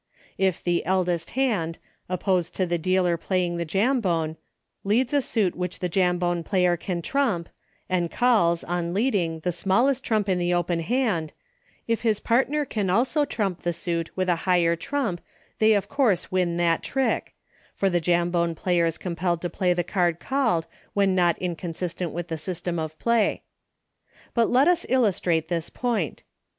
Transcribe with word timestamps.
If 0.39 0.63
the 0.63 0.83
eldest 0.83 1.29
hand, 1.37 1.77
opposed 2.09 2.55
to 2.55 2.65
the 2.65 2.79
dealer 2.79 3.17
playing 3.17 3.57
the 3.57 3.67
Jambone, 3.67 4.35
leads 4.83 5.13
a 5.13 5.21
suit 5.21 5.53
which 5.53 5.77
the 5.77 5.89
Jambone 5.89 6.43
player 6.43 6.75
can 6.75 7.03
trump, 7.03 7.49
and 7.87 8.09
calls, 8.09 8.63
on 8.63 8.95
leading, 8.95 9.41
the 9.41 9.51
smallest 9.51 10.03
trump 10.03 10.27
in 10.27 10.39
the 10.39 10.55
open 10.55 10.79
hand, 10.79 11.33
if 11.87 12.01
his 12.01 12.19
partner 12.19 12.65
can 12.65 12.89
also 12.89 13.25
trump 13.25 13.61
the 13.61 13.73
suit 13.73 14.09
with 14.17 14.27
a 14.27 14.37
higher 14.49 14.75
trump 14.75 15.21
they 15.59 15.73
of 15.73 15.87
course 15.87 16.31
win 16.31 16.57
that 16.57 16.81
trick, 16.81 17.35
for 17.75 17.87
the 17.87 18.01
Jambone 18.01 18.55
player 18.55 18.87
is 18.87 18.97
compelled 18.97 19.39
to 19.43 19.51
play 19.51 19.71
the 19.71 19.83
card 19.83 20.19
called, 20.19 20.65
when 20.95 21.13
not 21.13 21.37
inconsistent 21.37 22.11
with 22.11 22.27
the 22.27 22.39
system 22.39 22.79
of 22.79 22.97
play. 22.97 23.43
But 24.33 24.49
let 24.49 24.67
us 24.67 24.83
illustrate 24.89 25.47
this 25.47 25.69
point. 25.69 26.23